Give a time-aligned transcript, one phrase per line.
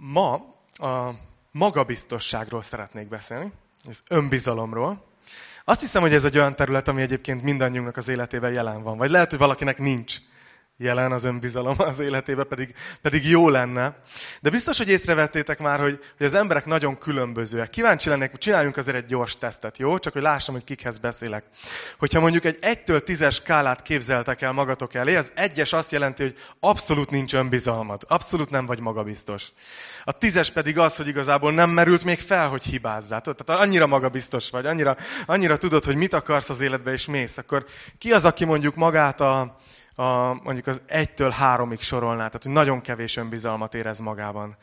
[0.00, 1.10] Ma a
[1.52, 3.52] magabiztosságról szeretnék beszélni,
[3.84, 5.04] az önbizalomról.
[5.64, 8.96] Azt hiszem, hogy ez egy olyan terület, ami egyébként mindannyiunknak az életében jelen van.
[8.96, 10.16] Vagy lehet, hogy valakinek nincs
[10.80, 13.96] jelen az önbizalom az életében, pedig, pedig jó lenne.
[14.40, 17.70] De biztos, hogy észrevettétek már, hogy, hogy az emberek nagyon különbözőek.
[17.70, 19.98] Kíváncsi lennék, csináljunk azért egy gyors tesztet, jó?
[19.98, 21.44] Csak hogy lássam, hogy kikhez beszélek.
[21.98, 26.34] Hogyha mondjuk egy 1-től 10-es skálát képzeltek el magatok elé, az egyes azt jelenti, hogy
[26.60, 28.02] abszolút nincs önbizalmad.
[28.08, 29.48] Abszolút nem vagy magabiztos.
[30.04, 33.20] A tízes pedig az, hogy igazából nem merült még fel, hogy hibázzál.
[33.20, 37.38] Tehát annyira magabiztos vagy, annyira, annyira tudod, hogy mit akarsz az életbe, és mész.
[37.38, 37.64] Akkor
[37.98, 39.56] ki az, aki mondjuk magát a,
[39.98, 44.56] a, mondjuk az egytől háromig sorolná, tehát hogy nagyon kevés önbizalmat érez magában.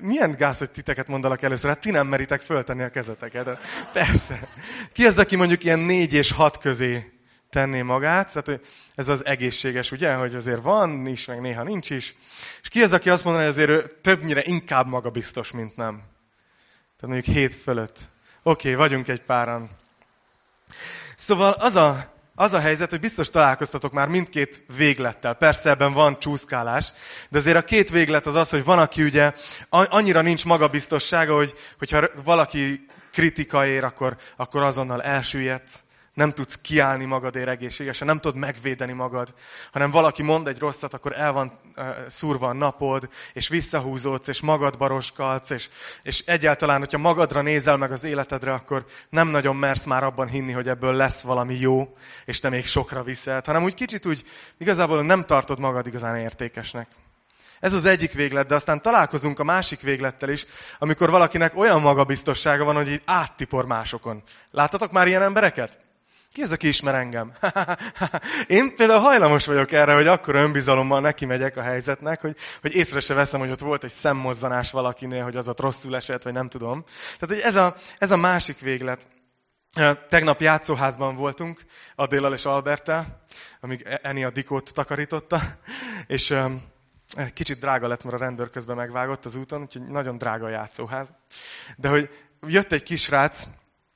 [0.00, 1.70] Milyen gáz, hogy titeket mondalak először?
[1.70, 3.58] Hát ti nem meritek föltenni a kezeteket.
[3.92, 4.48] Persze.
[4.92, 7.12] Ki az, aki mondjuk ilyen négy és hat közé
[7.50, 8.26] tenné magát?
[8.26, 8.60] Tehát, hogy
[8.94, 10.14] ez az egészséges, ugye?
[10.14, 12.14] Hogy azért van is, meg néha nincs is.
[12.62, 15.94] És ki az, aki azt mondaná, hogy azért ő többnyire inkább magabiztos, mint nem?
[16.96, 17.98] Tehát mondjuk hét fölött.
[18.42, 19.70] Oké, okay, vagyunk egy páran.
[21.16, 22.11] Szóval az a
[22.42, 25.34] az a helyzet, hogy biztos találkoztatok már mindkét véglettel.
[25.34, 26.92] Persze ebben van csúszkálás,
[27.28, 29.32] de azért a két véglet az az, hogy van, aki ugye
[29.68, 35.82] annyira nincs magabiztossága, hogy hogyha valaki kritika ér, akkor, akkor azonnal elsüllyedsz
[36.14, 39.34] nem tudsz kiállni magadért egészségesen, nem tudod megvédeni magad,
[39.72, 44.40] hanem valaki mond egy rosszat, akkor el van uh, szúrva a napod, és visszahúzódsz, és
[44.40, 45.68] magad baroskalsz, és,
[46.02, 50.52] és egyáltalán, hogyha magadra nézel meg az életedre, akkor nem nagyon mersz már abban hinni,
[50.52, 54.24] hogy ebből lesz valami jó, és te még sokra viszel, hanem úgy kicsit úgy
[54.58, 56.88] igazából nem tartod magad igazán értékesnek.
[57.60, 60.46] Ez az egyik véglet, de aztán találkozunk a másik véglettel is,
[60.78, 64.22] amikor valakinek olyan magabiztossága van, hogy így áttipor másokon.
[64.50, 65.78] Láttatok már ilyen embereket?
[66.32, 67.32] Ki az, aki ismer engem?
[68.46, 73.00] Én például hajlamos vagyok erre, hogy akkor önbizalommal neki megyek a helyzetnek, hogy, hogy észre
[73.00, 76.48] se veszem, hogy ott volt egy szemmozzanás valakinél, hogy az ott rosszul esett, vagy nem
[76.48, 76.84] tudom.
[77.18, 79.06] Tehát hogy ez, a, ez a másik véglet.
[80.08, 81.60] Tegnap játszóházban voltunk,
[81.94, 83.24] Adélal és Albertel,
[83.60, 85.40] amíg Eni a dikót takarította,
[86.06, 86.34] és
[87.32, 91.12] kicsit drága lett, mert a rendőr közben megvágott az úton, úgyhogy nagyon drága a játszóház.
[91.76, 92.10] De hogy
[92.46, 93.48] jött egy kisrác,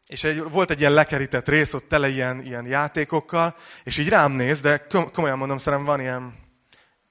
[0.06, 4.32] és egy, volt egy ilyen lekerített rész, ott tele ilyen, ilyen játékokkal, és így rám
[4.32, 6.34] néz, de komolyan mondom, szerintem van ilyen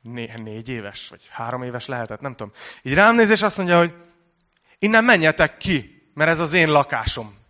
[0.01, 2.53] né, négy éves, vagy három éves lehetett, nem tudom.
[2.81, 3.94] Így rám néz, és azt mondja, hogy
[4.79, 7.44] innen menjetek ki, mert ez az én lakásom.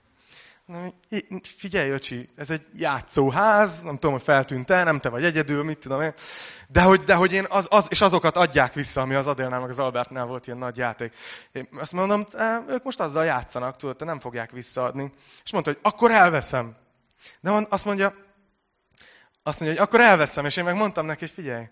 [1.58, 6.02] Figyelj, öcsi, ez egy játszóház, nem tudom, hogy feltűnt-e, nem te vagy egyedül, mit tudom
[6.02, 6.14] én.
[6.68, 9.70] De hogy, de hogy én az, az, és azokat adják vissza, ami az Adélnál, meg
[9.70, 11.14] az Albertnál volt ilyen nagy játék.
[11.52, 12.26] Én azt mondom,
[12.70, 15.12] ők most azzal játszanak, tudod, te nem fogják visszaadni.
[15.44, 16.76] És mondta, hogy akkor elveszem.
[17.40, 18.14] De azt mondja,
[19.44, 21.66] azt mondja, hogy akkor elveszem, és én meg mondtam neki, hogy figyelj,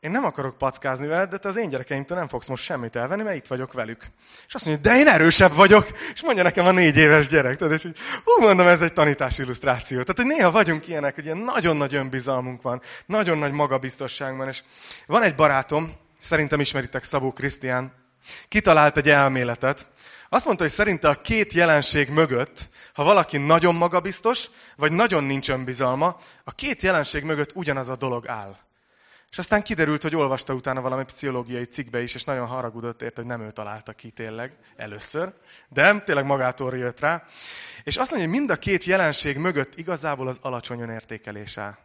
[0.00, 3.22] én nem akarok packázni veled, de te az én gyerekeimtől nem fogsz most semmit elvenni,
[3.22, 4.06] mert itt vagyok velük.
[4.46, 7.56] És azt mondja, de én erősebb vagyok, és mondja nekem a négy éves gyerek.
[7.56, 10.02] Tudod, és így, hú, mondom, ez egy tanítás illusztráció.
[10.02, 14.48] Tehát, hogy néha vagyunk ilyenek, hogy ilyen nagyon nagy önbizalmunk van, nagyon nagy magabiztosság van,
[14.48, 14.62] és
[15.06, 17.92] van egy barátom, szerintem ismeritek Szabó Krisztián,
[18.48, 19.86] kitalált egy elméletet.
[20.28, 24.46] Azt mondta, hogy szerinte a két jelenség mögött, ha valaki nagyon magabiztos,
[24.76, 28.69] vagy nagyon nincs önbizalma, a két jelenség mögött ugyanaz a dolog áll.
[29.30, 33.26] És aztán kiderült, hogy olvasta utána valami pszichológiai cikkbe is, és nagyon haragudott ért, hogy
[33.26, 35.32] nem ő találta ki tényleg először,
[35.68, 37.24] de tényleg magától jött rá.
[37.84, 41.76] És azt mondja, hogy mind a két jelenség mögött igazából az alacsony önértékelés áll.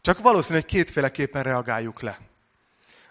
[0.00, 2.18] Csak valószínű, hogy kétféleképpen reagáljuk le.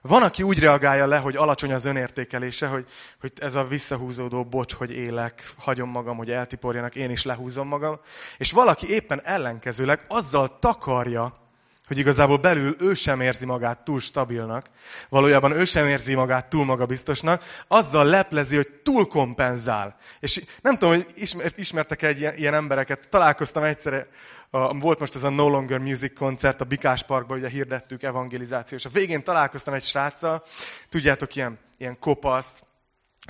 [0.02, 2.88] Van, aki úgy reagálja le, hogy alacsony az önértékelése, hogy,
[3.20, 8.00] hogy ez a visszahúzódó bocs, hogy élek, hagyom magam, hogy eltiporjanak, én is lehúzom magam.
[8.38, 11.47] És valaki éppen ellenkezőleg azzal takarja
[11.88, 14.66] hogy igazából belül ő sem érzi magát túl stabilnak,
[15.10, 19.98] valójában ő sem érzi magát túl magabiztosnak, azzal leplezi, hogy túl kompenzál.
[20.20, 21.06] És nem tudom, hogy
[21.56, 24.08] ismertek-e egy ilyen, ilyen embereket, találkoztam egyszer,
[24.50, 28.78] a, volt most ez a No Longer Music koncert a Bikás Parkban, ugye hirdettük evangelizáció,
[28.78, 30.44] és a végén találkoztam egy sráccal,
[30.90, 32.64] tudjátok, ilyen, ilyen kopaszt,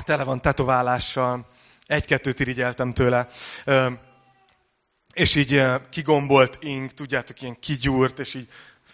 [0.03, 1.48] tele van tetoválással,
[1.86, 3.27] egy-kettőt irigyeltem tőle,
[5.18, 8.48] és így eh, kigombolt ink, tudjátok, ilyen kigyúrt, és így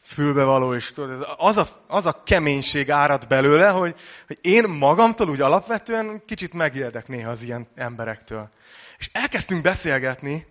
[0.03, 3.95] fülbevaló, és tudod, az a, az a keménység árad belőle, hogy,
[4.27, 8.49] hogy én magamtól úgy alapvetően kicsit megéldek néha az ilyen emberektől.
[8.97, 10.45] És elkezdtünk beszélgetni,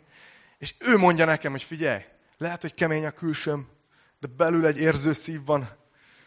[0.58, 2.00] és ő mondja nekem, hogy figyelj,
[2.38, 3.68] lehet, hogy kemény a külsőm,
[4.20, 5.68] de belül egy érző szív van,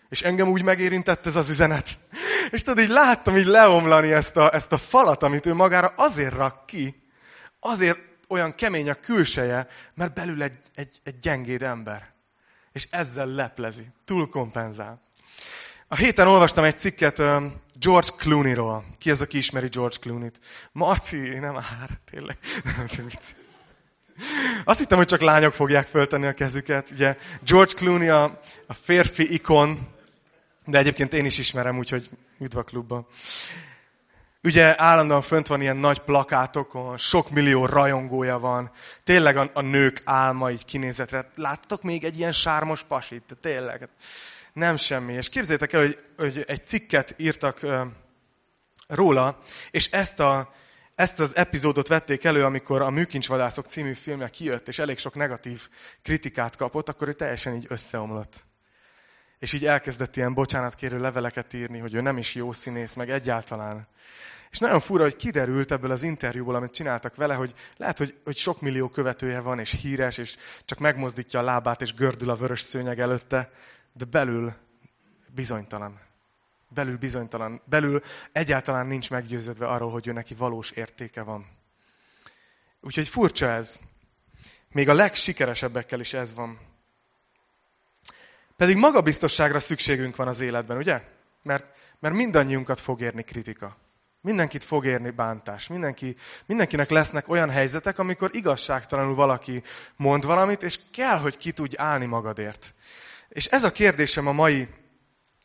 [0.09, 1.89] és engem úgy megérintett ez az üzenet.
[2.51, 6.33] És tudod, így láttam így leomlani ezt a, ezt a falat, amit ő magára azért
[6.33, 7.03] rak ki,
[7.59, 12.13] azért olyan kemény a külseje, mert belül egy, egy, egy gyengéd ember.
[12.71, 15.01] És ezzel leplezi, túl kompenzál.
[15.87, 17.21] A héten olvastam egy cikket
[17.79, 18.85] George Clooney-ról.
[18.97, 20.39] Ki az, aki ismeri George Clooney-t?
[20.71, 22.37] Marci, nem ár, tényleg.
[24.63, 26.91] Azt hittem, hogy csak lányok fogják föltenni a kezüket.
[26.91, 29.87] Ugye George Clooney a, a férfi ikon,
[30.65, 33.07] de egyébként én is ismerem, úgyhogy üdv a klubban.
[34.45, 38.71] Ugye állandóan fönt van ilyen nagy plakátokon, sok millió rajongója van.
[39.03, 41.29] Tényleg a, a nők álma így kinézetre.
[41.35, 43.37] Láttok még egy ilyen sármos pasit?
[43.41, 43.89] Tényleg.
[44.53, 45.13] Nem semmi.
[45.13, 47.81] És képzeljétek el, hogy, hogy egy cikket írtak uh,
[48.87, 49.39] róla,
[49.71, 50.53] és ezt, a,
[50.95, 55.67] ezt az epizódot vették elő, amikor a Műkincsvadászok című filmje kijött, és elég sok negatív
[56.01, 58.45] kritikát kapott, akkor ő teljesen így összeomlott.
[59.39, 63.87] És így elkezdett ilyen bocsánatkérő leveleket írni, hogy ő nem is jó színész, meg egyáltalán.
[64.55, 68.37] És nagyon fura, hogy kiderült ebből az interjúból, amit csináltak vele, hogy lehet, hogy, hogy
[68.37, 72.61] sok millió követője van, és híres, és csak megmozdítja a lábát, és gördül a vörös
[72.61, 73.51] szőnyeg előtte,
[73.93, 74.53] de belül
[75.33, 75.99] bizonytalan.
[76.69, 77.61] Belül bizonytalan.
[77.65, 81.45] Belül egyáltalán nincs meggyőződve arról, hogy ő neki valós értéke van.
[82.81, 83.79] Úgyhogy furcsa ez.
[84.71, 86.59] Még a legsikeresebbekkel is ez van.
[88.57, 91.03] Pedig magabiztosságra szükségünk van az életben, ugye?
[91.43, 93.83] Mert, mert mindannyiunkat fog érni kritika.
[94.25, 95.67] Mindenkit fog érni bántás.
[95.67, 99.63] Mindenki, mindenkinek lesznek olyan helyzetek, amikor igazságtalanul valaki
[99.95, 102.73] mond valamit, és kell, hogy ki tudj állni magadért.
[103.29, 104.67] És ez a kérdésem a mai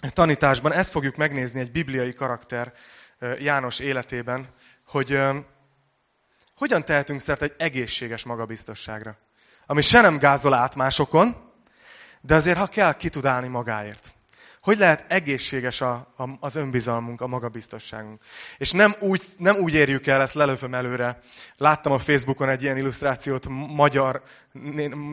[0.08, 2.72] tanításban, ezt fogjuk megnézni egy bibliai karakter
[3.38, 4.48] János életében,
[4.86, 5.20] hogy
[6.56, 9.18] hogyan tehetünk szert egy egészséges magabiztosságra.
[9.66, 11.52] Ami se nem gázol át másokon,
[12.20, 14.12] de azért, ha kell, ki tud állni magáért.
[14.60, 18.22] Hogy lehet egészséges a, a, az önbizalmunk, a magabiztosságunk.
[18.58, 21.18] És nem úgy, nem úgy érjük el, ezt lelövöm előre.
[21.56, 24.22] Láttam a Facebookon egy ilyen illusztrációt, magyar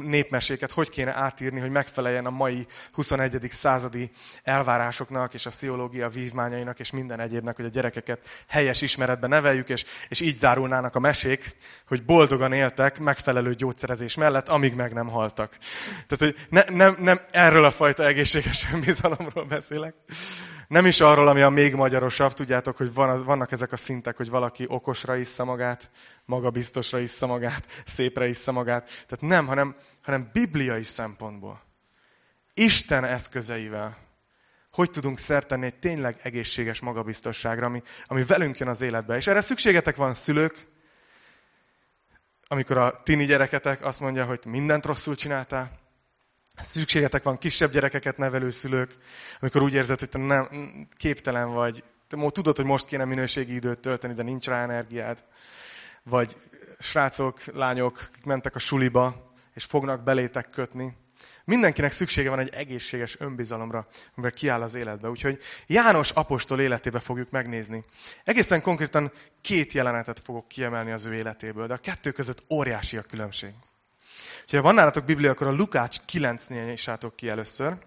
[0.03, 3.47] népmeséket, hogy kéne átírni, hogy megfeleljen a mai 21.
[3.51, 4.09] századi
[4.43, 9.85] elvárásoknak, és a sziológia vívmányainak, és minden egyébnek, hogy a gyerekeket helyes ismeretben neveljük, és,
[10.07, 11.55] és így zárulnának a mesék,
[11.87, 15.57] hogy boldogan éltek megfelelő gyógyszerezés mellett, amíg meg nem haltak.
[16.07, 19.95] Tehát, hogy ne, nem, nem erről a fajta egészséges önbizalomról beszélek.
[20.67, 22.33] Nem is arról, ami a még magyarosabb.
[22.33, 25.89] Tudjátok, hogy van, vannak ezek a szintek, hogy valaki okosra iszza magát,
[26.27, 28.85] magabiztosra iszza magát, szépre iszza magát.
[28.85, 31.61] Tehát nem, hanem, hanem bibliai szempontból.
[32.53, 33.97] Isten eszközeivel.
[34.71, 39.15] Hogy tudunk szert tenni egy tényleg egészséges magabiztosságra, ami, ami velünk jön az életbe.
[39.15, 40.67] És erre szükségetek van szülők,
[42.47, 45.85] amikor a tini gyereketek azt mondja, hogy mindent rosszul csináltál,
[46.61, 48.91] Szükségetek van kisebb gyerekeket nevelő szülők,
[49.39, 50.47] amikor úgy érzed, hogy te nem,
[50.97, 51.83] képtelen vagy.
[52.07, 55.23] Te tudod, hogy most kéne minőségi időt tölteni, de nincs rá energiád.
[56.09, 56.37] Vagy
[56.79, 60.97] srácok, lányok, akik mentek a suliba, és fognak belétek kötni.
[61.45, 65.09] Mindenkinek szüksége van egy egészséges önbizalomra, amivel kiáll az életbe.
[65.09, 67.83] Úgyhogy János apostol életébe fogjuk megnézni.
[68.23, 69.11] Egészen konkrétan
[69.41, 73.53] két jelenetet fogok kiemelni az ő életéből, de a kettő között óriási a különbség.
[74.47, 77.77] Ha van nálatok Biblia, akkor a Lukács 9-nél nyissátok ki először.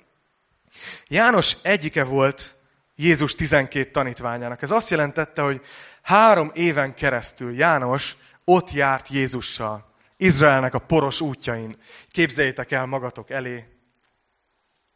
[1.09, 2.55] János egyike volt
[2.97, 4.63] Jézus 12 tanítványának.
[4.63, 5.61] Ez azt jelentette, hogy
[6.11, 9.95] három éven keresztül János ott járt Jézussal.
[10.17, 11.77] Izraelnek a poros útjain.
[12.11, 13.69] Képzeljétek el magatok elé.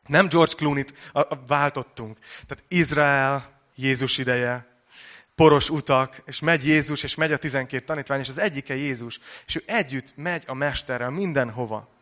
[0.06, 1.12] Nem George Clooney-t
[1.46, 2.18] váltottunk.
[2.18, 4.66] Tehát Izrael, Jézus ideje,
[5.34, 9.56] poros utak, és megy Jézus, és megy a tizenkét tanítvány, és az egyike Jézus, és
[9.56, 11.93] ő együtt megy a Mesterrel mindenhova.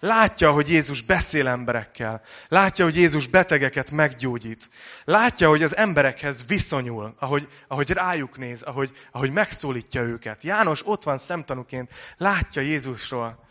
[0.00, 2.22] Látja, hogy Jézus beszél emberekkel.
[2.48, 4.70] Látja, hogy Jézus betegeket meggyógyít.
[5.04, 10.42] Látja, hogy az emberekhez viszonyul, ahogy, ahogy rájuk néz, ahogy, ahogy megszólítja őket.
[10.42, 13.44] János ott van szemtanúként, látja Jézusról.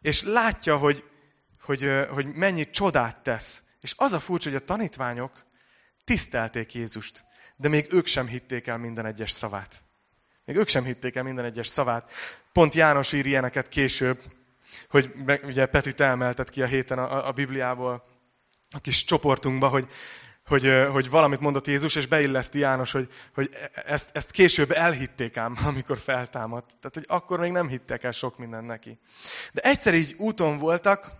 [0.00, 1.04] És látja, hogy,
[1.62, 3.62] hogy, hogy mennyi csodát tesz.
[3.80, 5.32] És az a furcsa, hogy a tanítványok
[6.04, 7.24] tisztelték Jézust
[7.56, 9.82] de még ők sem hitték el minden egyes szavát.
[10.44, 12.10] Még ők sem hitték el minden egyes szavát.
[12.52, 14.22] Pont János ír ilyeneket később,
[14.88, 15.10] hogy
[15.42, 18.04] ugye Petit elmeltet ki a héten a, a Bibliából
[18.70, 19.86] a kis csoportunkba, hogy,
[20.46, 23.50] hogy, hogy valamit mondott Jézus, és beilleszti János, hogy, hogy
[23.86, 26.66] ezt, ezt később elhitték ám, amikor feltámadt.
[26.66, 28.98] Tehát, hogy akkor még nem hittek el sok minden neki.
[29.52, 31.10] De egyszer így úton voltak,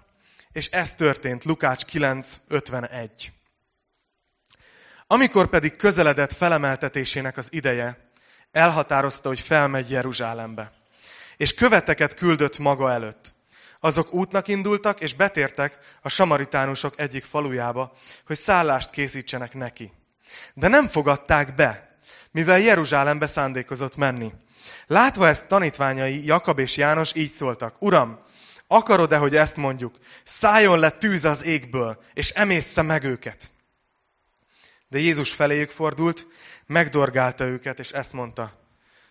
[0.52, 3.08] és ez történt, Lukács 9.51.
[5.06, 8.10] Amikor pedig közeledett felemeltetésének az ideje,
[8.52, 10.72] elhatározta, hogy felmegy Jeruzsálembe.
[11.36, 13.32] És követeket küldött maga előtt.
[13.84, 17.92] Azok útnak indultak, és betértek a samaritánusok egyik falujába,
[18.26, 19.92] hogy szállást készítsenek neki.
[20.54, 21.98] De nem fogadták be,
[22.30, 24.32] mivel Jeruzsálembe szándékozott menni.
[24.86, 28.18] Látva ezt tanítványai, Jakab és János így szóltak, Uram,
[28.66, 29.94] akarod-e, hogy ezt mondjuk?
[30.22, 33.50] Szálljon le tűz az égből, és emészze meg őket.
[34.88, 36.26] De Jézus feléjük fordult,
[36.66, 38.52] megdorgálta őket, és ezt mondta,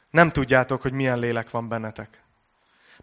[0.10, 2.23] nem tudjátok, hogy milyen lélek van bennetek.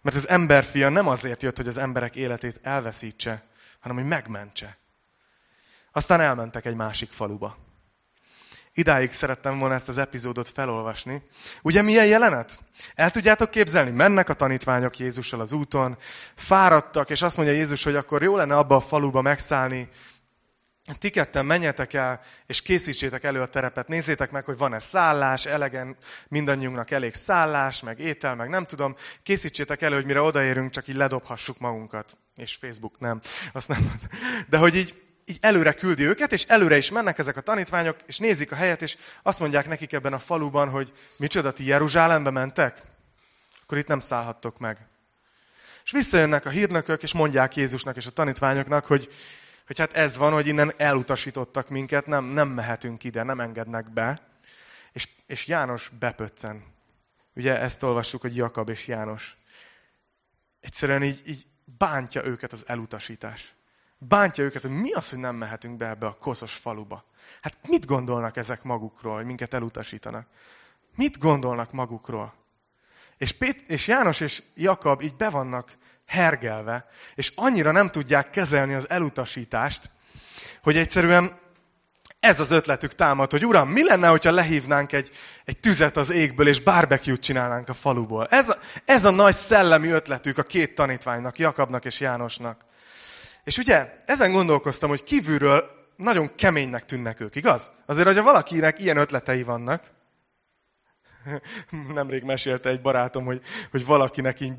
[0.03, 3.43] Mert az emberfia nem azért jött, hogy az emberek életét elveszítse,
[3.81, 4.77] hanem hogy megmentse.
[5.93, 7.57] Aztán elmentek egy másik faluba.
[8.75, 11.23] Idáig szerettem volna ezt az epizódot felolvasni.
[11.63, 12.59] Ugye milyen jelenet?
[12.95, 13.91] El tudjátok képzelni?
[13.91, 15.97] Mennek a tanítványok Jézussal az úton,
[16.35, 19.89] fáradtak, és azt mondja Jézus, hogy akkor jó lenne abba a faluba megszállni,
[20.99, 23.89] ti ketten menjetek el, és készítsétek elő a terepet.
[23.89, 25.97] Nézzétek meg, hogy van-e szállás, elegen
[26.29, 28.97] mindannyiunknak elég szállás, meg étel, meg nem tudom.
[29.23, 32.17] Készítsétek elő, hogy mire odaérünk, csak így ledobhassuk magunkat.
[32.37, 33.21] És Facebook nem.
[33.53, 33.93] Azt nem.
[34.49, 38.19] De hogy így, így előre küldi őket, és előre is mennek ezek a tanítványok, és
[38.19, 42.83] nézik a helyet, és azt mondják nekik ebben a faluban, hogy micsoda, ti Jeruzsálembe mentek?
[43.63, 44.79] Akkor itt nem szállhattok meg.
[45.85, 49.09] És visszajönnek a hírnökök, és mondják Jézusnak és a tanítványoknak, hogy
[49.71, 54.21] hogy hát ez van, hogy innen elutasítottak minket, nem, nem mehetünk ide, nem engednek be.
[54.93, 56.65] És, és János bepöccen.
[57.35, 59.37] Ugye ezt olvassuk, hogy Jakab és János.
[60.61, 61.47] Egyszerűen így, így
[61.79, 63.55] bántja őket az elutasítás.
[63.99, 67.05] Bántja őket, hogy mi az, hogy nem mehetünk be ebbe a koszos faluba.
[67.43, 70.27] Hát mit gondolnak ezek magukról, hogy minket elutasítanak?
[70.97, 72.35] Mit gondolnak magukról?
[73.19, 75.73] És, Pét, és János és Jakab így be vannak
[76.11, 79.91] hergelve, és annyira nem tudják kezelni az elutasítást,
[80.63, 81.39] hogy egyszerűen
[82.21, 85.11] ez az ötletük támad, hogy uram, mi lenne, hogyha lehívnánk egy,
[85.45, 88.27] egy tüzet az égből, és barbecue-t csinálnánk a faluból.
[88.27, 92.65] Ez a, ez a nagy szellemi ötletük a két tanítványnak, Jakabnak és Jánosnak.
[93.45, 95.65] És ugye, ezen gondolkoztam, hogy kívülről
[95.97, 97.71] nagyon keménynek tűnnek ők, igaz?
[97.87, 99.83] Azért, hogyha valakinek ilyen ötletei vannak,
[101.95, 104.55] Nemrég mesélte egy barátom, hogy, hogy valakinek így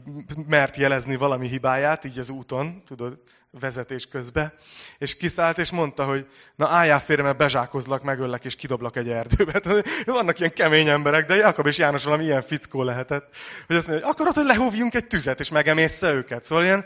[0.48, 3.20] mert jelezni valami hibáját, így az úton, tudod,
[3.60, 4.54] vezetés közben,
[4.98, 9.62] és kiszállt, és mondta, hogy na álljál félre, mert bezsákozlak, megöllek, és kidoblak egy erdőbe.
[10.06, 13.36] Vannak ilyen kemény emberek, de Jakab és János valami ilyen fickó lehetett,
[13.68, 16.44] hogy azt mondja, hogy akarod, hogy lehúvjunk egy tüzet, és megemészze őket.
[16.44, 16.86] Szóval ilyen,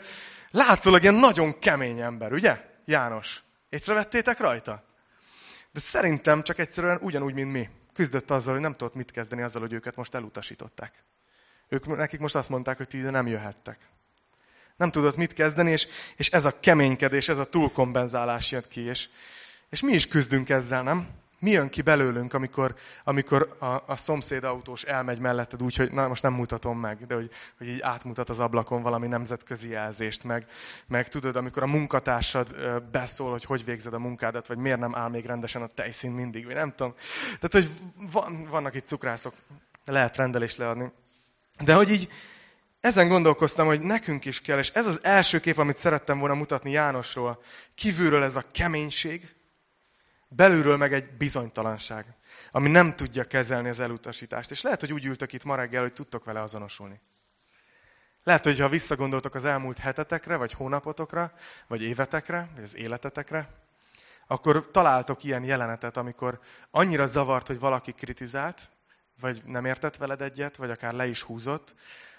[0.50, 2.60] látszólag ilyen nagyon kemény ember, ugye?
[2.84, 3.42] János.
[3.68, 4.84] Észrevettétek rajta?
[5.72, 9.60] De szerintem csak egyszerűen ugyanúgy, mint mi küzdött azzal, hogy nem tudott mit kezdeni azzal,
[9.60, 11.04] hogy őket most elutasították.
[11.68, 13.78] Ők nekik most azt mondták, hogy ti ide nem jöhettek.
[14.76, 15.86] Nem tudott mit kezdeni, és,
[16.16, 18.80] és ez a keménykedés, ez a túlkompenzálás jött ki.
[18.80, 19.08] És,
[19.68, 21.08] és mi is küzdünk ezzel, nem?
[21.38, 22.74] Mi jön ki belőlünk, amikor,
[23.04, 27.14] amikor a, a szomszéd autós elmegy melletted úgy, hogy na most nem mutatom meg, de
[27.14, 30.46] hogy, hogy így átmutat az ablakon valami nemzetközi jelzést, meg,
[30.86, 32.56] meg tudod, amikor a munkatársad
[32.90, 36.44] beszól, hogy hogy végzed a munkádat, vagy miért nem áll még rendesen a tejszín mindig,
[36.44, 36.94] vagy nem tudom.
[37.40, 37.70] Tehát, hogy
[38.12, 39.34] van, vannak itt cukrászok,
[39.84, 40.92] lehet rendelést leadni.
[41.64, 42.08] De hogy így
[42.80, 46.70] ezen gondolkoztam, hogy nekünk is kell, és ez az első kép, amit szerettem volna mutatni
[46.70, 47.42] Jánosról.
[47.74, 49.34] Kívülről ez a keménység,
[50.36, 52.06] Belülről meg egy bizonytalanság,
[52.50, 54.50] ami nem tudja kezelni az elutasítást.
[54.50, 57.00] És lehet, hogy úgy ültök itt ma reggel, hogy tudtok vele azonosulni.
[58.22, 61.32] Lehet, hogy ha visszagondoltok az elmúlt hetetekre, vagy hónapotokra,
[61.66, 63.50] vagy évetekre, vagy az életetekre,
[64.26, 66.40] akkor találtok ilyen jelenetet, amikor
[66.70, 68.60] annyira zavart, hogy valaki kritizált,
[69.20, 71.74] vagy nem értett veled egyet, vagy akár le is húzott,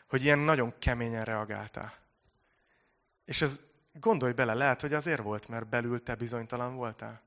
[0.08, 1.94] hogy ilyen nagyon keményen reagáltál.
[3.26, 3.60] És ez
[3.94, 7.26] gondolj bele, lehet, hogy azért volt, mert belül te bizonytalan voltál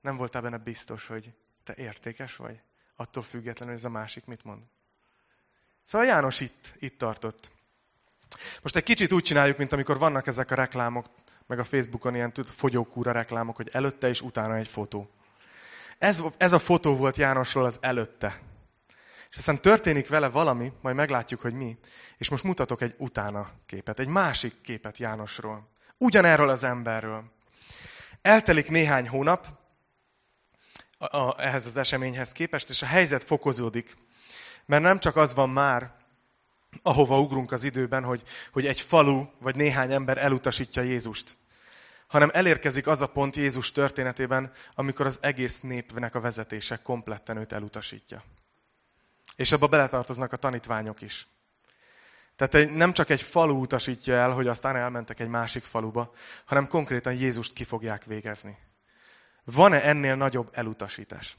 [0.00, 1.32] nem voltál benne biztos, hogy
[1.64, 2.60] te értékes vagy,
[2.96, 4.62] attól függetlenül, hogy ez a másik mit mond.
[5.82, 7.50] Szóval János itt, itt tartott.
[8.62, 11.06] Most egy kicsit úgy csináljuk, mint amikor vannak ezek a reklámok,
[11.46, 15.10] meg a Facebookon ilyen tud, fogyókúra reklámok, hogy előtte és utána egy fotó.
[15.98, 18.40] Ez, ez a fotó volt Jánosról az előtte.
[19.30, 21.78] És aztán történik vele valami, majd meglátjuk, hogy mi.
[22.16, 25.68] És most mutatok egy utána képet, egy másik képet Jánosról.
[25.98, 27.24] Ugyanerről az emberről.
[28.22, 29.57] Eltelik néhány hónap,
[30.98, 33.96] a, ehhez az eseményhez képest, és a helyzet fokozódik.
[34.66, 35.96] Mert nem csak az van már,
[36.82, 41.36] ahova ugrunk az időben, hogy, hogy egy falu vagy néhány ember elutasítja Jézust,
[42.06, 47.52] hanem elérkezik az a pont Jézus történetében, amikor az egész népnek a vezetése kompletten őt
[47.52, 48.24] elutasítja.
[49.36, 51.26] És abba beletartoznak a tanítványok is.
[52.36, 56.12] Tehát nem csak egy falu utasítja el, hogy aztán elmentek egy másik faluba,
[56.44, 58.58] hanem konkrétan Jézust ki fogják végezni.
[59.52, 61.36] Van-e ennél nagyobb elutasítás?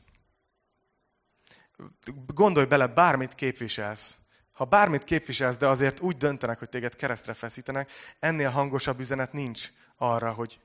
[2.26, 4.18] Gondolj bele, bármit képviselsz.
[4.52, 9.70] Ha bármit képviselsz, de azért úgy döntenek, hogy téged keresztre feszítenek, ennél hangosabb üzenet nincs
[9.98, 10.60] arra, hogy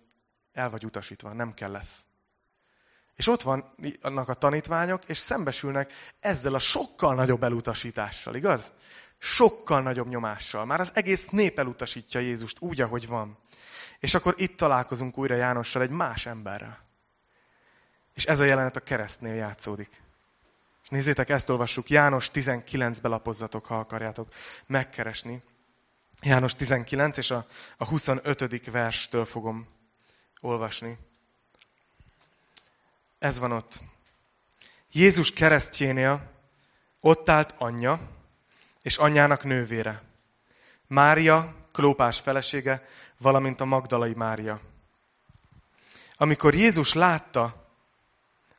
[0.53, 2.07] el vagy utasítva, nem kell lesz.
[3.15, 8.73] És ott vannak a tanítványok, és szembesülnek ezzel a sokkal nagyobb elutasítással, igaz?
[9.19, 10.65] Sokkal nagyobb nyomással.
[10.65, 13.39] Már az egész nép elutasítja Jézust úgy, ahogy van.
[13.99, 16.84] És akkor itt találkozunk újra Jánossal egy más emberrel.
[18.15, 20.03] És ez a jelenet a keresztnél játszódik.
[20.83, 21.89] És nézzétek, ezt olvassuk.
[21.89, 24.35] János 19-be lapozzatok, ha akarjátok
[24.67, 25.43] megkeresni.
[26.23, 28.71] János 19, és a, a 25.
[28.71, 29.67] verstől fogom
[30.41, 30.99] olvasni.
[33.19, 33.83] Ez van ott.
[34.93, 36.31] Jézus keresztjénél
[37.01, 38.01] ott állt anyja,
[38.83, 40.03] és anyjának nővére.
[40.87, 44.61] Mária, Klópás felesége, valamint a Magdalai Mária.
[46.17, 47.64] Amikor Jézus látta,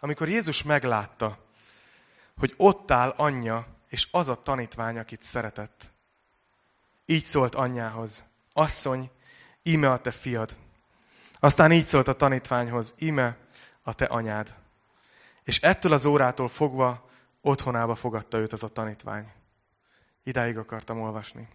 [0.05, 1.37] amikor Jézus meglátta,
[2.37, 5.91] hogy ott áll anyja, és az a tanítvány, akit szeretett.
[7.05, 9.11] Így szólt anyjához, asszony,
[9.63, 10.57] íme a te fiad.
[11.39, 13.37] Aztán így szólt a tanítványhoz, íme
[13.83, 14.55] a te anyád.
[15.43, 17.09] És ettől az órától fogva
[17.41, 19.31] otthonába fogadta őt az a tanítvány.
[20.23, 21.47] Idáig akartam olvasni.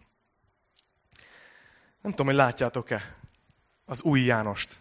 [2.02, 3.16] Nem tudom, hogy látjátok-e
[3.84, 4.80] az új Jánost,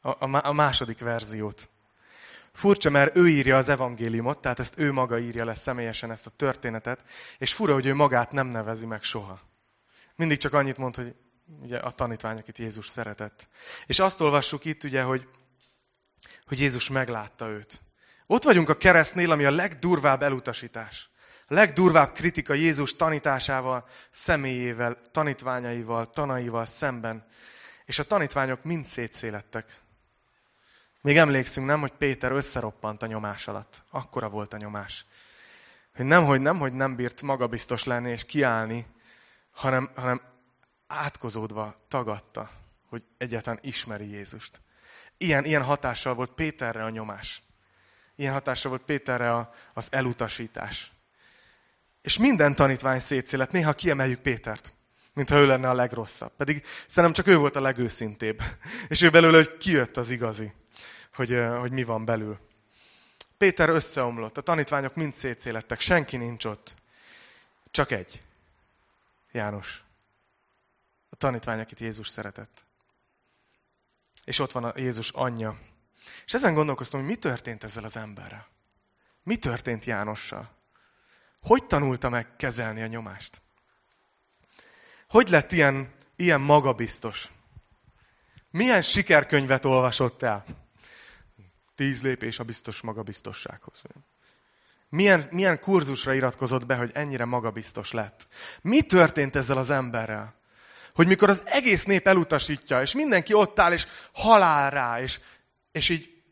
[0.00, 1.68] a, a, a második verziót.
[2.58, 6.30] Furcsa, mert ő írja az evangéliumot, tehát ezt ő maga írja le személyesen ezt a
[6.30, 7.04] történetet,
[7.38, 9.40] és fura, hogy ő magát nem nevezi meg soha.
[10.16, 11.14] Mindig csak annyit mond, hogy
[11.60, 13.48] ugye a tanítvány, akit Jézus szeretett.
[13.86, 15.28] És azt olvassuk itt ugye, hogy,
[16.46, 17.80] hogy Jézus meglátta őt.
[18.26, 21.10] Ott vagyunk a keresztnél, ami a legdurvább elutasítás.
[21.46, 27.26] A legdurvább kritika Jézus tanításával, személyével, tanítványaival, tanaival szemben.
[27.84, 29.86] És a tanítványok mind szétszélettek.
[31.02, 33.82] Még emlékszünk, nem, hogy Péter összeroppant a nyomás alatt.
[33.90, 35.04] Akkora volt a nyomás.
[35.96, 38.86] Hogy nem, hogy nem, hogy nem bírt magabiztos lenni és kiállni,
[39.52, 40.20] hanem, hanem
[40.86, 42.50] átkozódva tagadta,
[42.88, 44.60] hogy egyáltalán ismeri Jézust.
[45.16, 47.42] Ilyen, ilyen hatással volt Péterre a nyomás.
[48.16, 50.92] Ilyen hatással volt Péterre a, az elutasítás.
[52.02, 53.52] És minden tanítvány szétszélet.
[53.52, 54.72] Néha kiemeljük Pétert,
[55.14, 56.32] mintha ő lenne a legrosszabb.
[56.36, 58.42] Pedig szerintem csak ő volt a legőszintébb.
[58.88, 60.52] És ő belőle, hogy kijött az igazi,
[61.14, 62.38] hogy, hogy mi van belül.
[63.38, 66.74] Péter összeomlott, a tanítványok mind szétszélettek, senki nincs ott.
[67.70, 68.20] Csak egy.
[69.32, 69.82] János.
[71.10, 72.64] A tanítvány, akit Jézus szeretett.
[74.24, 75.58] És ott van a Jézus anyja.
[76.24, 78.46] És ezen gondolkoztam, hogy mi történt ezzel az emberrel.
[79.22, 80.50] Mi történt Jánossal?
[81.40, 83.42] Hogy tanulta meg kezelni a nyomást?
[85.08, 87.28] Hogy lett ilyen, ilyen magabiztos?
[88.50, 90.44] Milyen sikerkönyvet olvasott el?
[91.78, 93.82] Tíz lépés a biztos magabiztossághoz.
[94.88, 98.26] Milyen, milyen kurzusra iratkozott be, hogy ennyire magabiztos lett?
[98.62, 100.34] Mi történt ezzel az emberrel?
[100.94, 105.20] Hogy mikor az egész nép elutasítja, és mindenki ott áll, és halál rá, és,
[105.72, 106.22] és így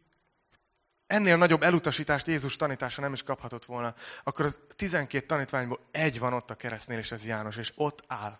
[1.07, 6.33] ennél nagyobb elutasítást Jézus tanítása nem is kaphatott volna, akkor az 12 tanítványból egy van
[6.33, 8.39] ott a keresztnél, és ez János, és ott áll.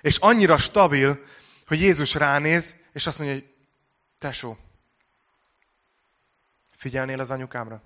[0.00, 1.24] És annyira stabil,
[1.66, 3.46] hogy Jézus ránéz, és azt mondja, hogy
[4.18, 4.58] tesó,
[6.76, 7.82] figyelnél az anyukámra?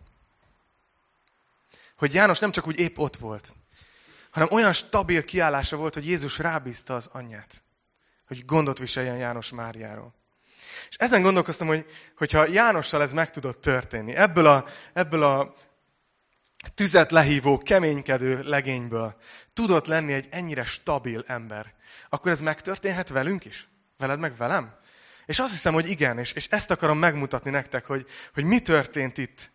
[1.97, 3.55] Hogy János nem csak úgy épp ott volt,
[4.31, 7.63] hanem olyan stabil kiállása volt, hogy Jézus rábízta az anyját,
[8.27, 10.15] hogy gondot viseljen János Máriáról.
[10.89, 15.55] És ezen gondolkoztam, hogy, hogyha Jánossal ez meg tudott történni, ebből a, ebből a
[16.75, 19.17] tüzet lehívó, keménykedő legényből
[19.53, 21.75] tudott lenni egy ennyire stabil ember,
[22.09, 23.69] akkor ez megtörténhet velünk is?
[23.99, 24.75] Veled meg velem?
[25.31, 29.19] És azt hiszem, hogy igen, és, és ezt akarom megmutatni nektek, hogy, hogy mi történt
[29.19, 29.51] itt.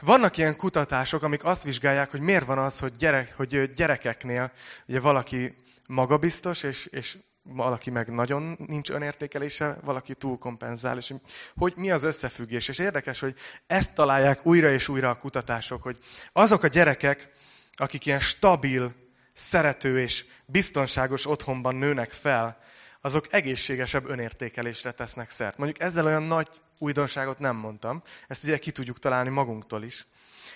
[0.00, 4.52] Vannak ilyen kutatások, amik azt vizsgálják, hogy miért van az, hogy, gyerek, hogy gyerekeknél
[4.86, 5.56] ugye valaki
[5.88, 11.14] magabiztos, és, és valaki meg nagyon nincs önértékelése, valaki túl kompenzál, és
[11.56, 12.68] hogy mi az összefüggés.
[12.68, 13.34] És érdekes, hogy
[13.66, 15.98] ezt találják újra és újra a kutatások, hogy
[16.32, 17.30] azok a gyerekek,
[17.72, 18.94] akik ilyen stabil,
[19.32, 22.68] szerető és biztonságos otthonban nőnek fel,
[23.00, 25.58] azok egészségesebb önértékelésre tesznek szert.
[25.58, 30.06] Mondjuk ezzel olyan nagy újdonságot nem mondtam, ezt ugye ki tudjuk találni magunktól is.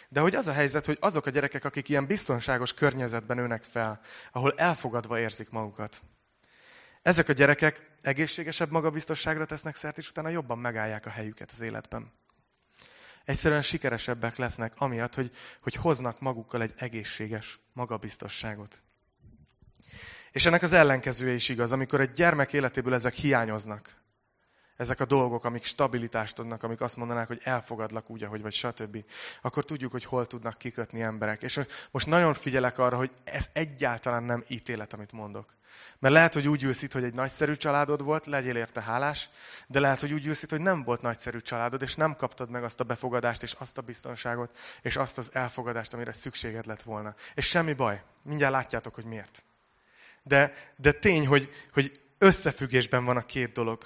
[0.09, 4.01] De hogy az a helyzet, hogy azok a gyerekek, akik ilyen biztonságos környezetben nőnek fel,
[4.33, 6.03] ahol elfogadva érzik magukat,
[7.03, 12.13] ezek a gyerekek egészségesebb magabiztosságra tesznek szert, és utána jobban megállják a helyüket az életben.
[13.25, 15.31] Egyszerűen sikeresebbek lesznek, amiatt, hogy,
[15.61, 18.85] hogy hoznak magukkal egy egészséges magabiztosságot.
[20.35, 24.03] És ennek az ellenkezője is igaz, amikor egy gyermek életéből ezek hiányoznak
[24.77, 29.05] ezek a dolgok, amik stabilitást adnak, amik azt mondanák, hogy elfogadlak úgy, ahogy vagy, stb.,
[29.43, 31.43] akkor tudjuk, hogy hol tudnak kikötni emberek.
[31.43, 35.55] És most nagyon figyelek arra, hogy ez egyáltalán nem ítélet, amit mondok.
[35.99, 39.29] Mert lehet, hogy úgy ülsz itt, hogy egy nagyszerű családod volt, legyél érte hálás,
[39.67, 42.65] de lehet, hogy úgy ülsz itt, hogy nem volt nagyszerű családod, és nem kaptad meg
[42.65, 47.15] azt a befogadást, és azt a biztonságot, és azt az elfogadást, amire szükséged lett volna.
[47.35, 48.03] És semmi baj.
[48.25, 49.45] Mindjárt látjátok, hogy miért.
[50.25, 53.85] De, de tény, hogy, hogy összefüggésben van a két dolog.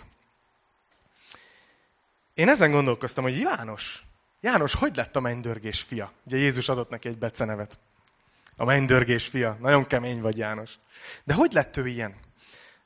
[2.34, 4.02] Én ezen gondolkoztam, hogy János,
[4.40, 6.12] János, hogy lett a mennydörgés fia?
[6.24, 7.78] Ugye Jézus adott neki egy becenevet.
[8.56, 9.56] A mennydörgés fia.
[9.60, 10.74] Nagyon kemény vagy, János.
[11.24, 12.14] De hogy lett ő ilyen?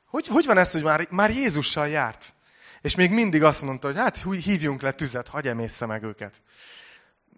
[0.05, 2.33] Hogy, hogy van ez, hogy már, már Jézussal járt?
[2.81, 6.41] És még mindig azt mondta, hogy hát hívjunk le tüzet, hagyj emészze meg őket.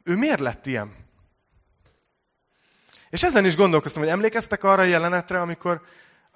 [0.04, 0.96] Ő miért lett ilyen?
[3.10, 5.82] És ezen is gondolkoztam, hogy emlékeztek arra a jelenetre, amikor,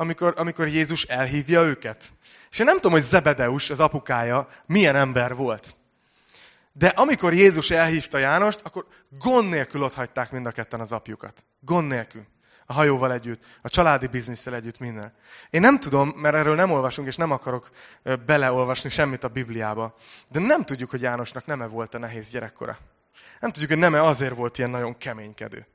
[0.02, 2.12] amikor, amikor Jézus elhívja őket.
[2.52, 5.76] És én nem tudom, hogy Zebedeus, az apukája, milyen ember volt.
[6.74, 11.46] De amikor Jézus elhívta Jánost, akkor gond nélkül ott hagyták mind a ketten az apjukat.
[11.60, 12.26] Gond nélkül.
[12.66, 15.14] A hajóval együtt, a családi bizniszsel együtt, minden.
[15.50, 17.70] Én nem tudom, mert erről nem olvasunk, és nem akarok
[18.26, 19.96] beleolvasni semmit a Bibliába.
[20.28, 22.78] De nem tudjuk, hogy Jánosnak nem-e volt a nehéz gyerekkora.
[23.40, 25.68] Nem tudjuk, hogy nem-e azért volt ilyen nagyon keménykedő.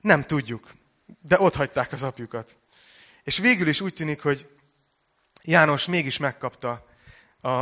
[0.00, 0.78] Nem tudjuk.
[1.20, 2.56] De ott hagyták az apjukat.
[3.22, 4.48] És végül is úgy tűnik, hogy
[5.42, 6.86] János mégis megkapta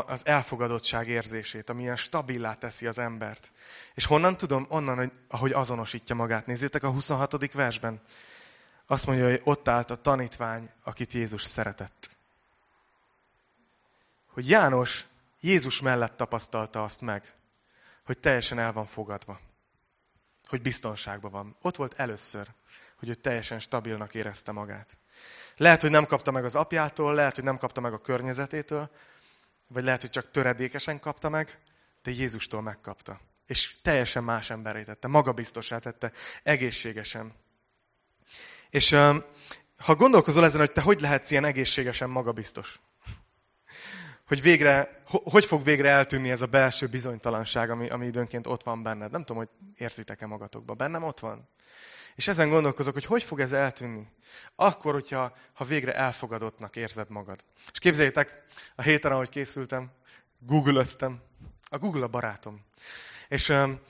[0.06, 3.52] az elfogadottság érzését, ami ilyen stabilá teszi az embert.
[3.94, 4.66] És honnan tudom?
[4.68, 6.46] Onnan, hogy, ahogy azonosítja magát.
[6.46, 7.52] Nézzétek a 26.
[7.52, 8.00] versben.
[8.86, 12.16] Azt mondja, hogy ott állt a tanítvány, akit Jézus szeretett.
[14.32, 15.06] Hogy János
[15.40, 17.34] Jézus mellett tapasztalta azt meg,
[18.04, 19.40] hogy teljesen el van fogadva.
[20.48, 21.56] Hogy biztonságban van.
[21.62, 22.48] Ott volt először,
[22.98, 24.98] hogy ő teljesen stabilnak érezte magát.
[25.56, 28.90] Lehet, hogy nem kapta meg az apjától, lehet, hogy nem kapta meg a környezetétől,
[29.66, 31.58] vagy lehet, hogy csak töredékesen kapta meg,
[32.02, 33.20] de Jézustól megkapta.
[33.46, 37.34] És teljesen más emberé tette, magabiztosá tette, egészségesen.
[38.70, 38.96] És
[39.78, 42.80] ha gondolkozol ezen, hogy te hogy lehetsz ilyen egészségesen magabiztos,
[44.26, 48.82] hogy végre, hogy fog végre eltűnni ez a belső bizonytalanság, ami, ami időnként ott van
[48.82, 49.10] benned.
[49.10, 50.74] Nem tudom, hogy érzitek-e magatokba.
[50.74, 51.48] Bennem ott van.
[52.18, 54.06] És ezen gondolkozok, hogy hogy fog ez eltűnni.
[54.56, 57.44] Akkor, hogyha ha végre elfogadottnak érzed magad.
[57.72, 59.90] És képzeljétek, a héten, ahogy készültem,
[60.38, 61.22] googlöztem.
[61.70, 62.64] A Google a barátom.
[63.28, 63.80] És um,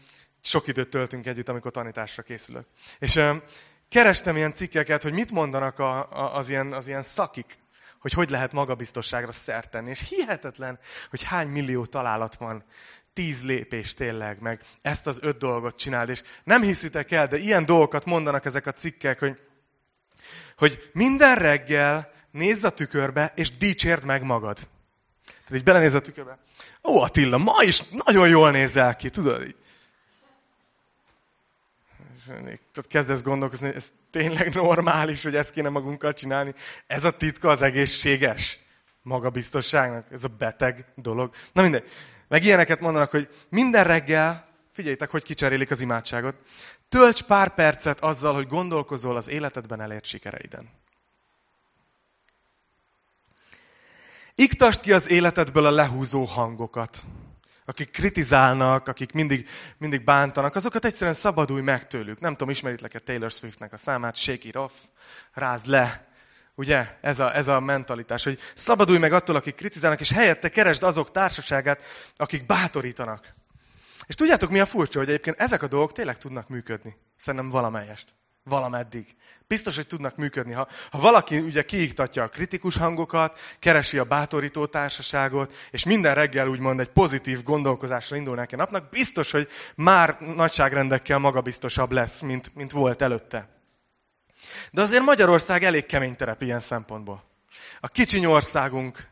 [0.41, 2.65] sok időt töltünk együtt, amikor tanításra készülök.
[2.99, 3.43] És um,
[3.89, 7.59] kerestem ilyen cikkeket, hogy mit mondanak a, a, az, ilyen, az ilyen szakik,
[8.01, 9.91] hogy hogy lehet magabiztosságra szert tenni.
[9.91, 10.79] És hihetetlen,
[11.11, 12.65] hogy hány millió találat van
[13.13, 16.09] tíz lépés tényleg, meg ezt az öt dolgot csináld.
[16.09, 19.39] És nem hiszitek el, de ilyen dolgokat mondanak ezek a cikkek, hogy,
[20.57, 24.57] hogy minden reggel nézz a tükörbe, és dicsérd meg magad.
[25.27, 26.39] Tehát így belenéz a tükörbe.
[26.85, 29.43] Ó, Attila, ma is nagyon jól nézel ki, tudod?
[29.43, 29.57] Így.
[32.73, 36.55] Tehát kezdesz gondolkozni, ez tényleg normális, hogy ezt kéne magunkkal csinálni.
[36.87, 38.59] Ez a titka az egészséges
[39.03, 40.07] magabiztosságnak.
[40.11, 41.35] Ez a beteg dolog.
[41.53, 41.91] Na mindegy.
[42.29, 46.35] Meg ilyeneket mondanak, hogy minden reggel, figyeljétek, hogy kicserélik az imádságot,
[46.89, 50.71] tölts pár percet azzal, hogy gondolkozol az életedben elért sikereiden.
[54.35, 56.99] Iktast ki az életedből a lehúzó hangokat.
[57.65, 62.21] Akik kritizálnak, akik mindig, mindig bántanak, azokat egyszerűen szabadulj meg tőlük.
[62.21, 64.73] Nem tudom, ismeritlek-e Taylor Swiftnek a számát, shake it off,
[65.33, 66.08] rázd le,
[66.59, 66.87] Ugye?
[67.01, 71.11] Ez a, ez a mentalitás, hogy szabadulj meg attól, akik kritizálnak, és helyette keresd azok
[71.11, 71.83] társaságát,
[72.17, 73.35] akik bátorítanak.
[74.07, 76.97] És tudjátok, mi a furcsa, hogy egyébként ezek a dolgok tényleg tudnak működni.
[77.17, 78.15] Szerintem valamelyest.
[78.45, 79.17] Valameddig.
[79.47, 80.53] Biztos, hogy tudnak működni.
[80.53, 86.49] Ha, ha valaki ugye kiiktatja a kritikus hangokat, keresi a bátorító társaságot, és minden reggel
[86.49, 92.73] úgymond egy pozitív gondolkozásra indul neki napnak, biztos, hogy már nagyságrendekkel magabiztosabb lesz, mint, mint
[92.73, 93.58] volt előtte.
[94.71, 97.25] De azért Magyarország elég kemény terep ilyen szempontból.
[97.81, 99.09] A kicsiny országunk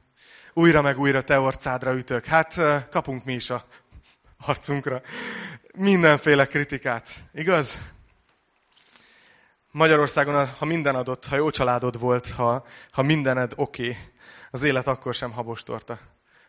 [0.52, 2.24] újra meg újra te orcádra ütök.
[2.24, 2.60] Hát
[2.90, 3.64] kapunk mi is a
[4.46, 5.00] arcunkra
[5.74, 7.10] mindenféle kritikát.
[7.32, 7.78] Igaz?
[9.70, 13.96] Magyarországon, ha minden adott, ha jó családod volt, ha, ha mindened oké, okay,
[14.50, 15.98] az élet akkor sem habostorta.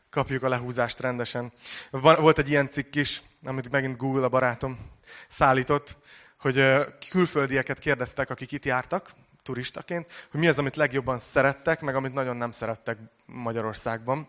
[0.09, 1.51] Kapjuk a lehúzást rendesen.
[1.91, 4.79] Volt egy ilyen cikk is, amit megint Google a barátom
[5.27, 5.97] szállított,
[6.39, 6.63] hogy
[7.09, 12.37] külföldieket kérdeztek, akik itt jártak, turistaként, hogy mi az, amit legjobban szerettek, meg amit nagyon
[12.37, 14.27] nem szerettek Magyarországban.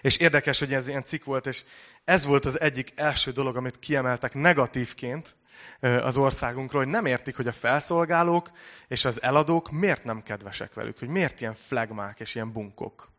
[0.00, 1.64] És érdekes, hogy ez ilyen cikk volt, és
[2.04, 5.36] ez volt az egyik első dolog, amit kiemeltek negatívként
[5.80, 8.50] az országunkról, hogy nem értik, hogy a felszolgálók
[8.88, 13.10] és az eladók miért nem kedvesek velük, hogy miért ilyen flagmák és ilyen bunkok.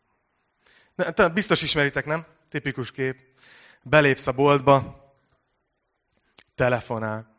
[1.33, 2.25] Biztos ismeritek, nem?
[2.49, 3.17] Tipikus kép.
[3.81, 5.05] Belépsz a boltba,
[6.55, 7.36] telefonál.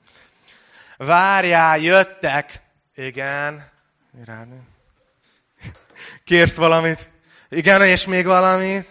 [0.99, 2.63] Várjál, jöttek.
[2.95, 3.71] Igen.
[6.25, 7.11] Kérsz valamit?
[7.49, 8.87] Igen, és még valamit?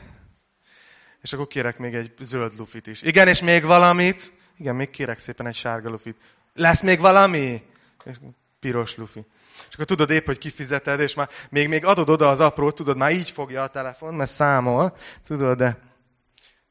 [1.22, 3.02] És akkor kérek még egy zöld lufit is.
[3.02, 4.32] Igen, és még valamit?
[4.58, 6.18] Igen, még kérek szépen egy sárga lufit.
[6.54, 7.62] Lesz még valami?
[8.04, 8.16] És
[8.60, 9.26] piros lufi.
[9.70, 12.98] És akkor tudod épp, hogy kifizeted, és már még, még adod oda az aprót, tudod,
[12.98, 15.78] már így fogja a telefon, mert számol, tudod, de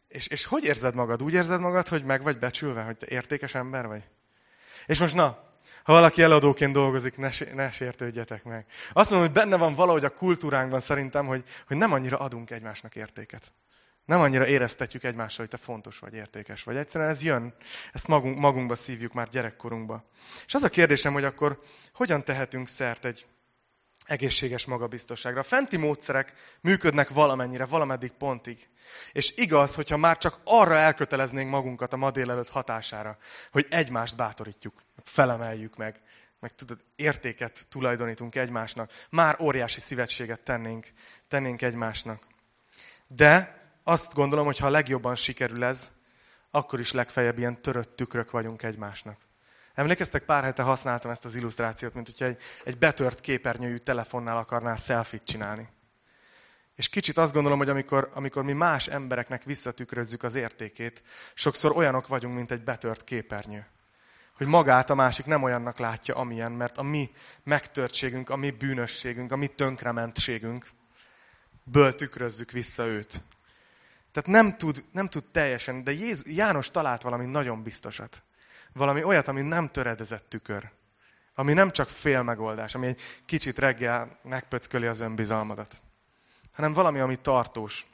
[0.09, 1.23] És, és hogy érzed magad?
[1.23, 4.03] Úgy érzed magad, hogy meg vagy becsülve, hogy te értékes ember vagy?
[4.87, 5.45] És most na,
[5.83, 8.67] ha valaki eladóként dolgozik, ne, ne sértődjetek meg.
[8.93, 12.97] Azt mondom, hogy benne van valahogy a kultúránkban szerintem, hogy, hogy nem annyira adunk egymásnak
[12.97, 13.53] értéket.
[14.05, 16.77] Nem annyira éreztetjük egymásra, hogy te fontos vagy, értékes vagy.
[16.77, 17.55] Egyszerűen ez jön,
[17.93, 20.05] ezt magunk, magunkba szívjuk már gyerekkorunkba.
[20.47, 21.61] És az a kérdésem, hogy akkor
[21.93, 23.27] hogyan tehetünk szert egy
[24.07, 25.41] egészséges magabiztosságra.
[25.41, 28.69] A fenti módszerek működnek valamennyire, valameddig pontig.
[29.13, 33.19] És igaz, hogyha már csak arra elköteleznénk magunkat a ma délelőtt hatására,
[33.51, 36.01] hogy egymást bátorítjuk, felemeljük meg,
[36.41, 40.87] meg tudod, értéket tulajdonítunk egymásnak, már óriási szívetséget tennénk,
[41.29, 42.27] tennénk egymásnak.
[43.07, 45.93] De azt gondolom, hogy ha legjobban sikerül ez,
[46.51, 49.26] akkor is legfeljebb ilyen törött tükrök vagyunk egymásnak.
[49.77, 54.77] Emlékeztek, pár hete használtam ezt az illusztrációt, mint hogyha egy, egy betört képernyőjű telefonnál akarnál
[54.77, 55.69] selfit csinálni.
[56.77, 61.03] És kicsit azt gondolom, hogy amikor, amikor mi más embereknek visszatükrözzük az értékét,
[61.35, 63.67] sokszor olyanok vagyunk, mint egy betört képernyő.
[64.37, 67.11] Hogy magát a másik nem olyannak látja, amilyen, mert a mi
[67.43, 70.67] megtörtségünk, a mi bűnösségünk, a mi tönkrementségünk,
[71.65, 73.23] ből tükrözzük vissza őt.
[74.13, 78.23] Tehát nem tud, nem tud teljesen, de Jézus, János talált valami nagyon biztosat.
[78.77, 80.71] Valami olyat, ami nem töredezett tükör.
[81.35, 85.83] Ami nem csak fél megoldás, ami egy kicsit reggel megpöcköli az önbizalmadat.
[86.53, 87.87] Hanem valami, ami tartós.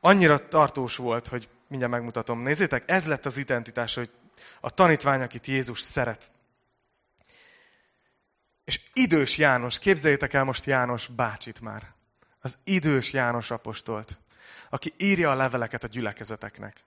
[0.00, 2.40] Annyira tartós volt, hogy mindjárt megmutatom.
[2.40, 4.10] Nézzétek, ez lett az identitás, hogy
[4.60, 6.30] a tanítvány, akit Jézus szeret.
[8.64, 11.92] És idős János, képzeljétek el most János bácsit már.
[12.40, 14.18] Az idős János apostolt,
[14.70, 16.86] aki írja a leveleket a gyülekezeteknek.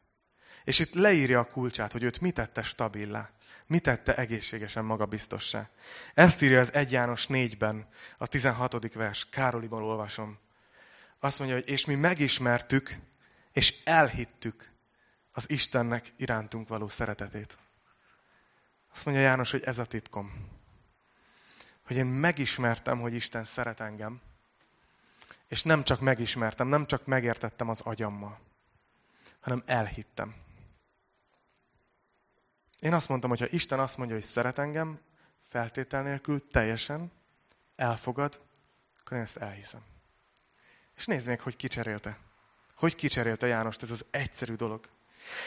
[0.64, 3.30] És itt leírja a kulcsát, hogy őt mit tette stabilá,
[3.68, 5.70] mit tette egészségesen magabiztossá.
[6.14, 8.94] Ezt írja az 1 János 4-ben, a 16.
[8.94, 10.38] vers, Károliban olvasom.
[11.20, 12.96] Azt mondja, hogy és mi megismertük,
[13.54, 14.72] és elhittük
[15.32, 17.58] az Istennek irántunk való szeretetét.
[18.94, 20.50] Azt mondja János, hogy ez a titkom.
[21.86, 24.22] Hogy én megismertem, hogy Isten szeret engem,
[25.48, 28.40] és nem csak megismertem, nem csak megértettem az agyammal,
[29.40, 30.36] hanem elhittem.
[32.82, 35.00] Én azt mondtam, hogy ha Isten azt mondja, hogy szeret engem,
[35.50, 37.12] feltétel nélkül, teljesen,
[37.76, 38.42] elfogad,
[39.00, 39.82] akkor én ezt elhiszem.
[40.96, 42.18] És nézd meg, hogy kicserélte.
[42.76, 44.86] Hogy kicserélte Jánost ez az egyszerű dolog.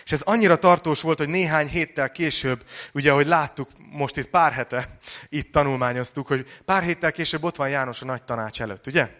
[0.04, 4.52] És ez annyira tartós volt, hogy néhány héttel később, ugye, ahogy láttuk, most itt pár
[4.52, 4.96] hete,
[5.28, 9.10] itt tanulmányoztuk, hogy pár héttel később ott van János a nagy tanács előtt, ugye?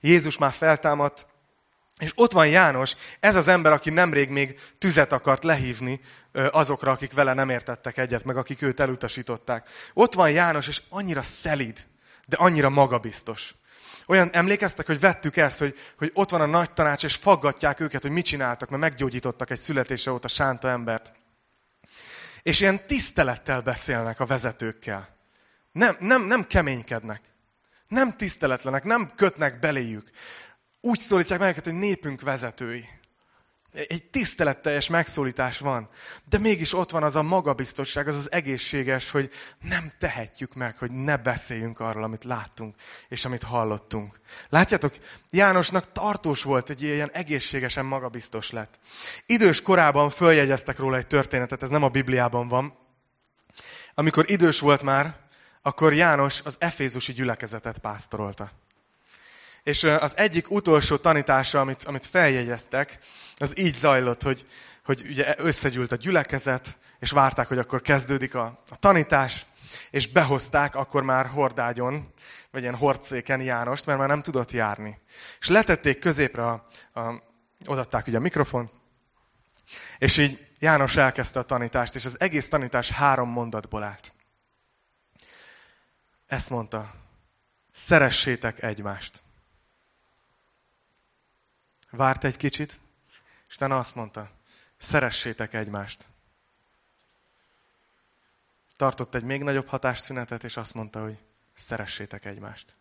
[0.00, 1.26] Jézus már feltámadt,
[1.98, 6.00] és ott van János, ez az ember, aki nemrég még tüzet akart lehívni
[6.32, 9.68] azokra, akik vele nem értettek egyet, meg akik őt elutasították.
[9.92, 11.86] Ott van János, és annyira szelíd,
[12.26, 13.54] de annyira magabiztos.
[14.06, 18.02] Olyan emlékeztek, hogy vettük ezt, hogy, hogy ott van a nagy tanács, és faggatják őket,
[18.02, 21.12] hogy mit csináltak, mert meggyógyítottak egy születése óta sánta embert.
[22.42, 25.16] És ilyen tisztelettel beszélnek a vezetőkkel.
[25.72, 27.20] Nem, nem, nem keménykednek.
[27.88, 30.10] Nem tiszteletlenek, nem kötnek beléjük.
[30.84, 32.88] Úgy szólítják meg őket, hogy népünk vezetői.
[33.72, 35.88] Egy tiszteletteljes megszólítás van.
[36.28, 40.90] De mégis ott van az a magabiztosság, az az egészséges, hogy nem tehetjük meg, hogy
[40.90, 42.74] ne beszéljünk arról, amit láttunk,
[43.08, 44.20] és amit hallottunk.
[44.48, 44.94] Látjátok,
[45.30, 48.78] Jánosnak tartós volt, egy ilyen egészségesen magabiztos lett.
[49.26, 52.78] Idős korában följegyeztek róla egy történetet, ez nem a Bibliában van.
[53.94, 55.16] Amikor idős volt már,
[55.62, 58.62] akkor János az efézusi gyülekezetet pásztorolta.
[59.64, 62.98] És az egyik utolsó tanítása, amit, amit feljegyeztek,
[63.36, 64.46] az így zajlott, hogy,
[64.84, 69.46] hogy ugye összegyűlt a gyülekezet, és várták, hogy akkor kezdődik a, a tanítás,
[69.90, 72.12] és behozták akkor már hordágyon,
[72.50, 74.98] vagy ilyen hordszéken Jánost, mert már nem tudott járni.
[75.40, 77.22] És letették középre, a, a,
[77.66, 78.70] odatták ugye a mikrofon,
[79.98, 84.14] és így János elkezdte a tanítást, és az egész tanítás három mondatból állt.
[86.26, 86.94] Ezt mondta,
[87.72, 89.22] szeressétek egymást.
[91.96, 92.78] Várt egy kicsit,
[93.54, 94.30] utána azt mondta,
[94.76, 96.08] szeressétek egymást.
[98.76, 102.74] Tartott egy még nagyobb hatásszünetet, és azt mondta, hogy szeressétek egymást.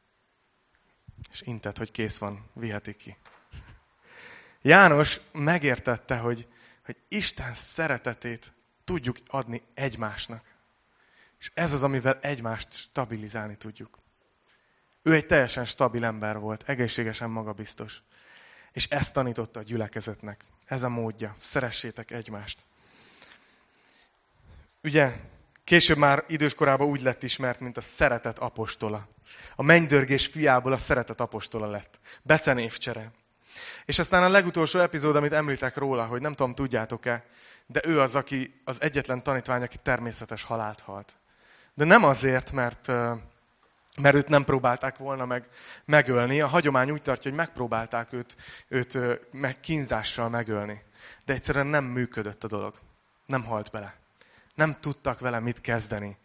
[1.32, 3.18] És intett, hogy kész van, vihetik ki.
[4.62, 6.48] János megértette, hogy,
[6.86, 10.54] hogy Isten szeretetét tudjuk adni egymásnak.
[11.40, 13.98] És ez az, amivel egymást stabilizálni tudjuk.
[15.02, 18.04] Ő egy teljesen stabil ember volt, egészségesen magabiztos.
[18.74, 20.42] És ezt tanította a gyülekezetnek.
[20.66, 21.36] Ez a módja.
[21.40, 22.60] Szeressétek egymást.
[24.84, 25.16] Ugye,
[25.64, 29.08] később már időskorában úgy lett ismert, mint a szeretet apostola.
[29.56, 32.00] A mennydörgés fiából a szeretet apostola lett.
[32.22, 33.12] Becenévcsere.
[33.86, 37.26] És aztán a legutolsó epizód, amit említek róla, hogy nem tudom, tudjátok-e,
[37.66, 41.18] de ő az, aki az egyetlen tanítvány, aki természetes halált halt.
[41.74, 42.92] De nem azért, mert,
[44.02, 45.48] mert őt nem próbálták volna meg,
[45.86, 46.42] megölni.
[46.42, 48.36] A hagyomány úgy tartja, hogy megpróbálták őt,
[48.68, 48.98] őt
[49.32, 50.82] meg kínzással megölni.
[51.26, 52.74] De egyszerűen nem működött a dolog.
[53.26, 53.96] Nem halt bele.
[54.56, 56.18] Nem tudtak vele mit kezdeni.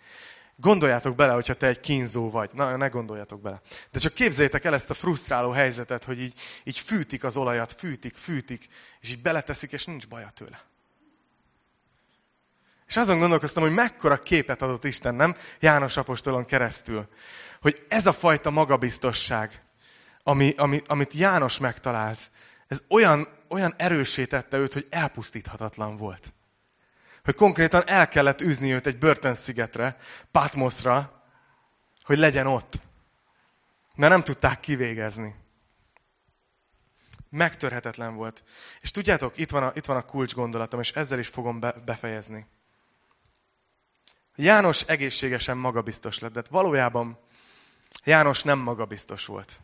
[0.56, 2.50] Gondoljátok bele, hogyha te egy kínzó vagy.
[2.54, 3.60] Na, ne gondoljatok bele.
[3.90, 8.14] De csak képzeljétek el ezt a frusztráló helyzetet, hogy így, így fűtik az olajat, fűtik,
[8.14, 8.66] fűtik,
[9.00, 10.60] és így beleteszik, és nincs baja tőle.
[12.88, 15.36] És azon gondolkoztam, hogy mekkora képet adott Isten, nem?
[15.60, 17.08] János apostolon keresztül.
[17.60, 19.62] Hogy ez a fajta magabiztosság,
[20.22, 22.30] ami, ami, amit János megtalált,
[22.68, 26.32] ez olyan, olyan erősítette őt, hogy elpusztíthatatlan volt
[27.28, 29.96] hogy konkrétan el kellett űzni őt egy börtönszigetre,
[30.30, 31.22] Patmosra,
[32.02, 32.80] hogy legyen ott.
[33.94, 35.34] Mert nem tudták kivégezni.
[37.30, 38.44] Megtörhetetlen volt.
[38.80, 41.74] És tudjátok, itt van a, itt van a kulcs gondolatom, és ezzel is fogom be,
[41.84, 42.46] befejezni.
[44.34, 47.18] János egészségesen magabiztos lett, de valójában
[48.04, 49.60] János nem magabiztos volt,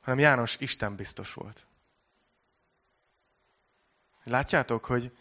[0.00, 1.66] hanem János Isten biztos volt.
[4.24, 5.12] Látjátok, hogy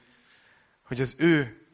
[0.90, 1.66] hogy az ő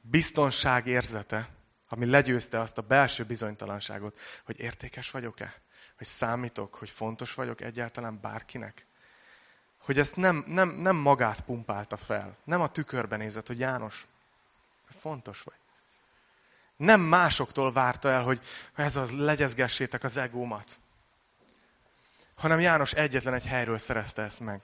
[0.00, 1.48] biztonság érzete,
[1.88, 5.62] ami legyőzte azt a belső bizonytalanságot, hogy értékes vagyok-e?
[5.96, 8.86] Hogy számítok, hogy fontos vagyok egyáltalán bárkinek?
[9.78, 14.06] Hogy ezt nem, nem, nem magát pumpálta fel, nem a tükörben nézett, hogy János,
[14.84, 15.58] fontos vagy.
[16.76, 18.40] Nem másoktól várta el, hogy
[18.74, 20.80] ez az, legyezgessétek az egómat.
[22.36, 24.62] Hanem János egyetlen egy helyről szerezte ezt meg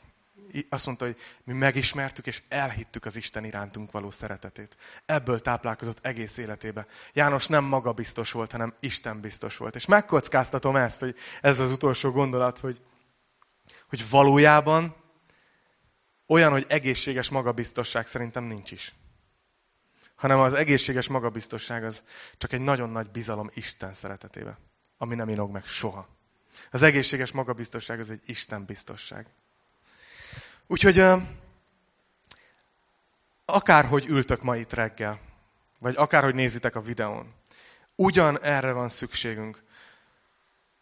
[0.69, 4.77] azt mondta, hogy mi megismertük és elhittük az Isten irántunk való szeretetét.
[5.07, 6.87] Ebből táplálkozott egész életébe.
[7.13, 9.75] János nem magabiztos volt, hanem Isten biztos volt.
[9.75, 12.81] És megkockáztatom ezt, hogy ez az utolsó gondolat, hogy,
[13.89, 14.97] hogy valójában
[16.27, 18.95] olyan, hogy egészséges magabiztosság szerintem nincs is.
[20.21, 22.05] Hanem az egészséges magabiztosság az
[22.39, 24.59] csak egy nagyon nagy bizalom Isten szeretetébe,
[24.99, 26.09] ami nem inog meg soha.
[26.71, 29.27] Az egészséges magabiztosság az egy Isten biztosság.
[30.67, 31.05] Úgyhogy
[33.45, 35.21] akárhogy ültök ma itt reggel,
[35.79, 37.35] vagy akárhogy nézitek a videón,
[37.95, 39.63] ugyan erre van szükségünk.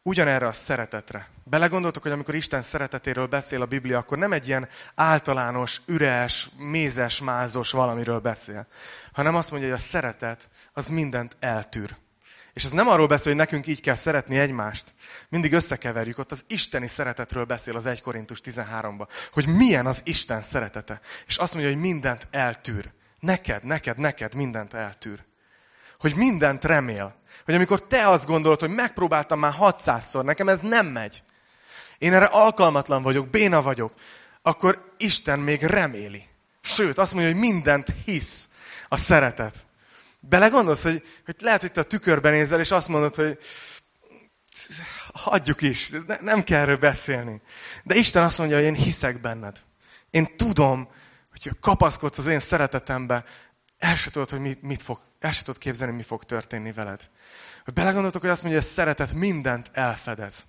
[0.02, 1.28] Ugyanerre a szeretetre.
[1.44, 7.20] Belegondoltok, hogy amikor Isten szeretetéről beszél a Biblia, akkor nem egy ilyen általános, üres, mézes,
[7.20, 8.66] mázos valamiről beszél,
[9.12, 11.96] hanem azt mondja, hogy a szeretet az mindent eltűr.
[12.58, 14.94] És ez nem arról beszél, hogy nekünk így kell szeretni egymást.
[15.28, 19.08] Mindig összekeverjük, ott az isteni szeretetről beszél az 1 Korintus 13-ban.
[19.32, 21.00] Hogy milyen az Isten szeretete.
[21.26, 22.92] És azt mondja, hogy mindent eltűr.
[23.20, 25.24] Neked, neked, neked mindent eltűr.
[25.98, 27.14] Hogy mindent remél.
[27.44, 31.22] Hogy amikor te azt gondolod, hogy megpróbáltam már 600-szor, nekem ez nem megy.
[31.98, 33.92] Én erre alkalmatlan vagyok, béna vagyok.
[34.42, 36.28] Akkor Isten még reméli.
[36.60, 38.48] Sőt, azt mondja, hogy mindent hisz
[38.88, 39.66] a szeretet.
[40.20, 43.38] Belegondolsz, hogy, hogy lehet, hogy te a tükörben nézel, és azt mondod, hogy
[45.12, 47.40] hagyjuk is, ne, nem kell erről beszélni.
[47.84, 49.58] De Isten azt mondja, hogy én hiszek benned.
[50.10, 50.88] Én tudom,
[51.30, 53.24] hogy kapaszkodsz az én szeretetembe,
[53.78, 57.10] el se tudod, hogy mit, mit fog, el se tudod képzelni, mi fog történni veled.
[57.74, 60.46] Belegondoltok, hogy azt mondja, hogy a szeretet mindent elfedez.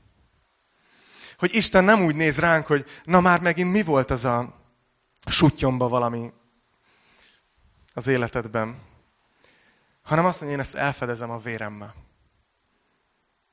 [1.38, 4.56] Hogy Isten nem úgy néz ránk, hogy na már megint mi volt az a
[5.26, 6.32] sutyomba valami
[7.94, 8.88] az életedben
[10.10, 11.96] hanem azt mondja, én ezt elfedezem a véremmel.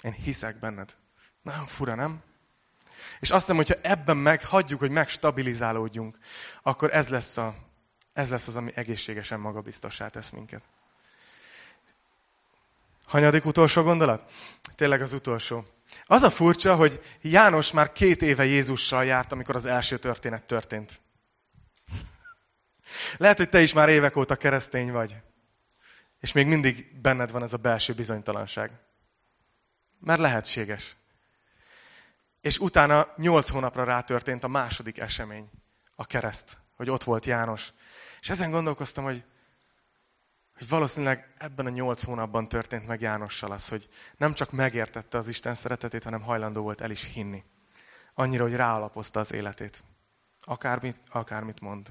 [0.03, 0.97] Én hiszek benned.
[1.43, 2.23] Nagyon fura, nem?
[3.21, 6.19] És azt hiszem, hogyha ebben meg hagyjuk, hogy megstabilizálódjunk,
[6.63, 7.55] akkor ez lesz, a,
[8.13, 10.63] ez lesz az, ami egészségesen magabiztossá tesz minket.
[13.07, 14.33] Hanyadik utolsó gondolat?
[14.75, 15.67] Tényleg az utolsó.
[16.05, 21.01] Az a furcsa, hogy János már két éve Jézussal járt, amikor az első történet történt.
[23.17, 25.17] Lehet, hogy te is már évek óta keresztény vagy.
[26.21, 28.71] És még mindig benned van ez a belső bizonytalanság.
[29.99, 30.97] Mert lehetséges.
[32.41, 35.51] És utána nyolc hónapra rátörtént a második esemény,
[35.95, 37.73] a kereszt, hogy ott volt János.
[38.21, 39.25] És ezen gondolkoztam, hogy,
[40.57, 45.29] hogy valószínűleg ebben a nyolc hónapban történt meg Jánossal az, hogy nem csak megértette az
[45.29, 47.45] Isten szeretetét, hanem hajlandó volt el is hinni.
[48.15, 49.85] Annyira, hogy ráalapozta az életét.
[50.41, 51.87] Akármit, akármit mond.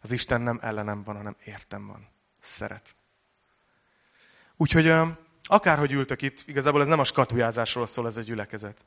[0.00, 2.08] Az Isten nem ellenem van, hanem értem van.
[2.40, 2.96] Szeret.
[4.56, 4.94] Úgyhogy
[5.42, 8.84] akárhogy ültök itt, igazából ez nem a skatujázásról szól ez a gyülekezet.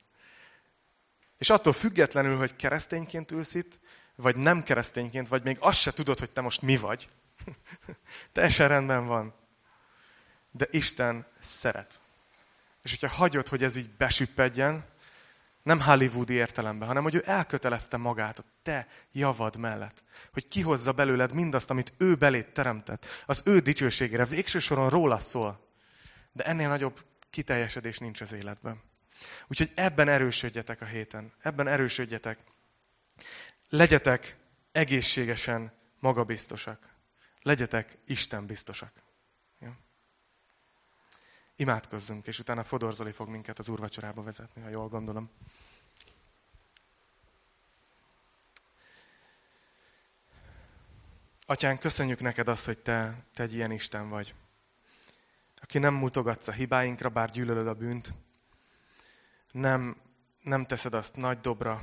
[1.38, 3.80] És attól függetlenül, hogy keresztényként ülsz itt,
[4.16, 7.08] vagy nem keresztényként, vagy még azt se tudod, hogy te most mi vagy.
[8.34, 9.34] Teljesen rendben van.
[10.52, 12.02] De Isten szeret.
[12.84, 14.90] És hogyha hagyod, hogy ez így besüppedjen,
[15.64, 20.04] Nem hollywoodi értelemben, hanem hogy ő elkötelezte magát a te javad mellett.
[20.34, 23.06] Hogy kihozza belőled mindazt, amit ő belét teremtett.
[23.26, 24.26] Az ő dicsőségére.
[24.26, 25.68] Végső soron róla szól.
[26.32, 28.82] De ennél nagyobb kiteljesedés nincs az életben.
[29.48, 31.34] Úgyhogy ebben erősödjetek a héten.
[31.42, 32.40] Ebben erősödjetek.
[33.70, 34.36] Legyetek
[34.72, 36.91] egészségesen magabiztosak.
[37.42, 38.92] Legyetek Isten biztosak.
[39.60, 39.78] Ja?
[41.56, 45.30] Imádkozzunk, és utána Fodor Zoli fog minket az úrvacsorába vezetni, ha jól gondolom.
[51.46, 54.36] Atyán, köszönjük neked azt, hogy te, te egy ilyen Isten vagy.
[55.56, 58.14] Aki nem mutogatsz a hibáinkra, bár gyűlölöd a bűnt.
[59.52, 60.02] Nem,
[60.44, 61.82] nem teszed azt nagy dobra,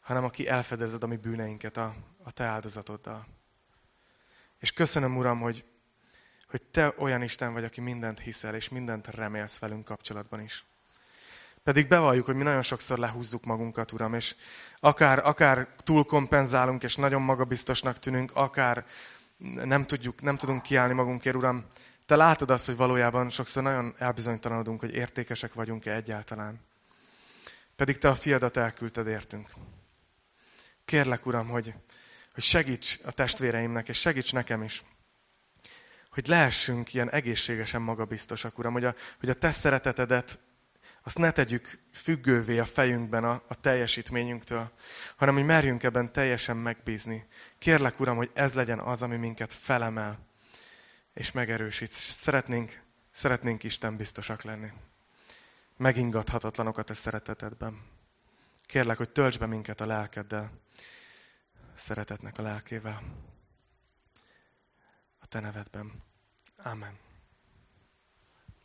[0.00, 3.39] hanem aki elfedezed a mi bűneinket a, a te áldozatoddal.
[4.60, 5.64] És köszönöm, Uram, hogy,
[6.48, 10.64] hogy te olyan Isten vagy, aki mindent hiszel, és mindent remélsz velünk kapcsolatban is.
[11.62, 14.36] Pedig bevalljuk, hogy mi nagyon sokszor lehúzzuk magunkat, Uram, és
[14.80, 18.84] akár, akár túlkompenzálunk, és nagyon magabiztosnak tűnünk, akár
[19.64, 21.64] nem, tudjuk, nem tudunk kiállni magunkért, Uram.
[22.06, 26.60] Te látod azt, hogy valójában sokszor nagyon elbizonytalanodunk, hogy értékesek vagyunk-e egyáltalán.
[27.76, 29.48] Pedig Te a fiadat elküldted értünk.
[30.84, 31.74] Kérlek, Uram, hogy,
[32.40, 34.82] hogy segíts a testvéreimnek, és segíts nekem is,
[36.10, 40.38] hogy lehessünk ilyen egészségesen magabiztosak, Uram, hogy a, hogy a Te szeretetedet
[41.02, 44.70] azt ne tegyük függővé a fejünkben a, a teljesítményünktől,
[45.16, 47.26] hanem hogy merjünk ebben teljesen megbízni.
[47.58, 50.26] Kérlek, Uram, hogy ez legyen az, ami minket felemel
[51.14, 51.90] és megerősít.
[51.90, 54.72] Szeretnénk, szeretnénk Isten biztosak lenni.
[55.76, 57.80] Megingathatatlanok a Te szeretetedben.
[58.66, 60.50] Kérlek, hogy tölts be minket a lelkeddel,
[61.80, 63.02] szeretetnek a lelkével.
[65.18, 66.02] A Te nevedben.
[66.56, 67.09] Amen.